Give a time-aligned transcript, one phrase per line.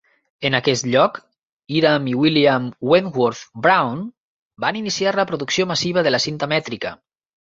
[0.47, 1.17] En aquest lloc,
[1.79, 3.99] Hiram i William Wentworth Brown
[4.65, 6.95] van iniciar la producció massiva de la cinta mètrica.